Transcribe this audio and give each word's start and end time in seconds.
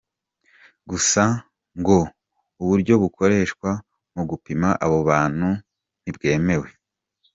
Gusa, 0.89 1.23
ngo 1.79 1.97
uburyo 2.61 2.93
bukoreshwa 3.03 3.69
mu 4.13 4.23
gupima 4.29 4.67
abo 4.85 4.97
bantu 5.09 5.49
ntibwemewe. 6.01 6.67